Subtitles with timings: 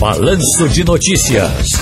[0.00, 1.72] Balanço de Notícias.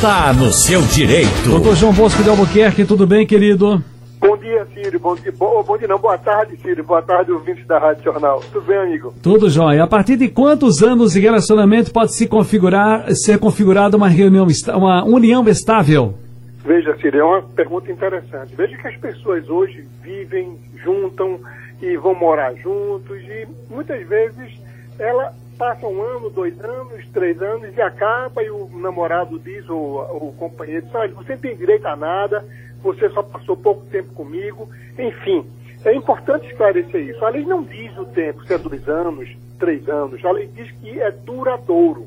[0.00, 1.50] Tá no seu direito.
[1.50, 3.84] Doutor João Bosco de Albuquerque, tudo bem, querido?
[4.18, 4.98] Bom dia, Ciro.
[4.98, 6.82] Bom dia, bom, bom dia não, boa tarde, Ciro.
[6.82, 8.40] Boa tarde, ouvintes da Rádio Jornal.
[8.50, 9.12] Tudo bem, amigo?
[9.22, 9.84] Tudo jóia.
[9.84, 15.04] A partir de quantos anos de relacionamento pode se configurar, ser configurada uma reunião, uma
[15.04, 16.14] união estável?
[16.64, 18.54] Veja, Ciro, é uma pergunta interessante.
[18.56, 21.38] Veja que as pessoas hoje vivem, juntam
[21.82, 24.58] e vão morar juntos e muitas vezes
[24.98, 30.28] ela passa um ano, dois anos, três anos e acaba e o namorado diz, ou
[30.28, 32.44] o companheiro diz, olha, você não tem direito a nada,
[32.80, 35.44] você só passou pouco tempo comigo, enfim.
[35.84, 37.24] É importante esclarecer isso.
[37.24, 40.70] A lei não diz o tempo, se é dois anos, três anos, a lei diz
[40.72, 42.06] que é duradouro.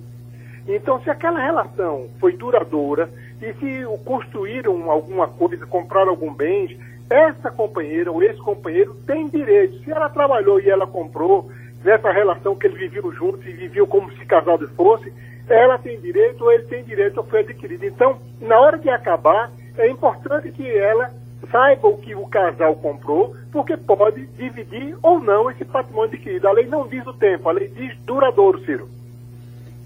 [0.68, 3.10] Então, se aquela relação foi duradoura
[3.42, 6.78] e se construíram alguma coisa, compraram algum bem,
[7.10, 9.84] essa companheira ou esse companheiro tem direito.
[9.84, 11.52] Se ela trabalhou e ela comprou,
[11.84, 15.12] nessa relação que eles viviam juntos e viviam como se casados fossem,
[15.50, 17.86] ela tem direito ou ele tem direito ou foi adquirido.
[17.86, 21.12] Então, na hora de acabar, é importante que ela
[21.52, 26.48] saiba o que o casal comprou, porque pode dividir ou não esse patrimônio adquirido.
[26.48, 28.88] A lei não diz o tempo, a lei diz duradouro, Ciro.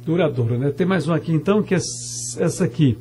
[0.06, 0.72] Duradouro, né?
[0.72, 2.98] Tem mais uma aqui então, que é essa aqui.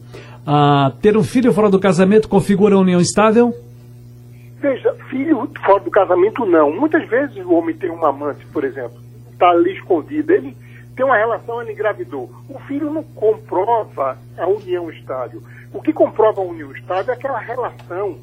[0.46, 3.54] Ah, ter um filho fora do casamento configura a união estável?
[4.64, 6.72] Veja, filho fora do casamento não.
[6.72, 8.98] Muitas vezes o homem tem uma amante, por exemplo,
[9.30, 10.56] está ali escondido, ele
[10.96, 12.30] tem uma relação, ele engravidou.
[12.48, 15.42] O filho não comprova a união estável.
[15.70, 18.16] O que comprova a união estável é aquela relação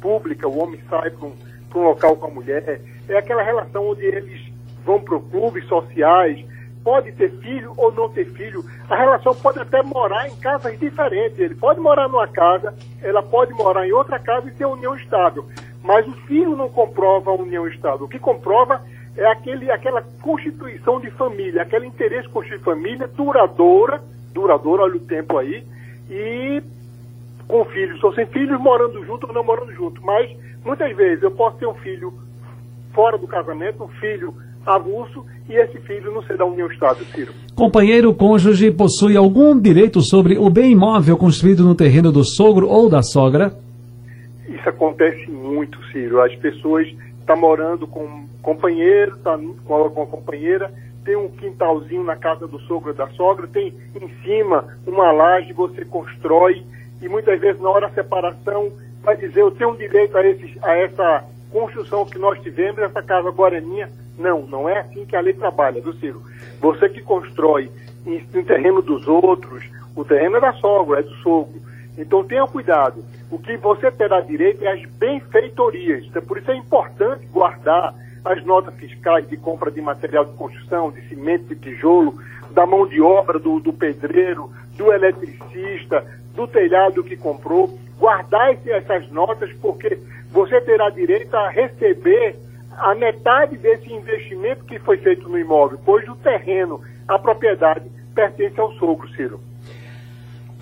[0.00, 1.34] pública, o homem sai para um,
[1.74, 4.50] um local com a mulher, é aquela relação onde eles
[4.86, 6.42] vão para clubes sociais,
[6.82, 8.64] pode ter filho ou não ter filho.
[8.88, 11.38] A relação pode até morar em casas diferentes.
[11.38, 15.46] Ele pode morar numa casa, ela pode morar em outra casa e ter união estável.
[15.82, 18.06] Mas o filho não comprova a união estável.
[18.06, 18.82] O que comprova
[19.16, 24.02] é aquele, aquela constituição de família, aquele interesse de construir família duradoura,
[24.32, 25.64] duradoura, olha o tempo aí,
[26.10, 26.62] e
[27.46, 30.00] com filhos ou sem filhos, morando junto ou não morando junto.
[30.02, 30.30] Mas
[30.64, 32.12] muitas vezes eu posso ter um filho
[32.94, 37.32] fora do casamento, um filho avulso, e esse filho não ser da união estável, Ciro.
[37.54, 42.88] Companheiro cônjuge possui algum direito sobre o bem imóvel construído no terreno do sogro ou
[42.88, 43.52] da sogra?
[44.62, 46.22] Isso acontece muito, Ciro.
[46.22, 50.72] As pessoas estão tá morando com companheiro, está com a, com a companheira,
[51.04, 55.84] tem um quintalzinho na casa do sogro da sogra, tem em cima uma laje, você
[55.84, 56.64] constrói
[57.00, 60.76] e muitas vezes na hora da separação vai dizer eu tenho direito a, esse, a
[60.76, 63.90] essa construção que nós tivemos, essa casa agora é minha.
[64.16, 66.22] Não, não é assim que a lei trabalha, viu Ciro?
[66.60, 67.68] Você que constrói
[68.06, 69.64] em, em terreno dos outros,
[69.96, 71.71] o terreno é da sogra, é do sogro.
[71.96, 73.04] Então tenha cuidado.
[73.30, 76.04] O que você terá direito é as benfeitorias.
[76.06, 77.94] Então, por isso é importante guardar
[78.24, 82.18] as notas fiscais de compra de material de construção, de cimento, de tijolo,
[82.50, 86.04] da mão de obra do, do pedreiro, do eletricista,
[86.34, 87.78] do telhado que comprou.
[87.98, 89.98] Guardar essas notas porque
[90.30, 92.36] você terá direito a receber
[92.78, 98.58] a metade desse investimento que foi feito no imóvel, pois o terreno, a propriedade, pertence
[98.58, 99.40] ao sogro, Ciro.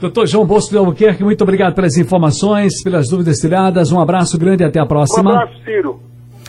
[0.00, 3.92] Doutor João Bosco de Albuquerque, muito obrigado pelas informações, pelas dúvidas tiradas.
[3.92, 5.30] Um abraço grande e até a próxima.
[5.30, 6.00] Um abraço, Ciro.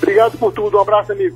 [0.01, 0.77] Obrigado por tudo.
[0.77, 1.29] Um abraço, amigo.